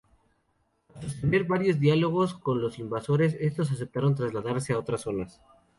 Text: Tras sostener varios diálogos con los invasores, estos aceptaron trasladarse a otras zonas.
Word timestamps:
Tras 0.87 1.03
sostener 1.11 1.43
varios 1.43 1.79
diálogos 1.79 2.33
con 2.33 2.59
los 2.59 2.79
invasores, 2.79 3.35
estos 3.39 3.69
aceptaron 3.71 4.15
trasladarse 4.15 4.73
a 4.73 4.79
otras 4.79 5.01
zonas. 5.01 5.39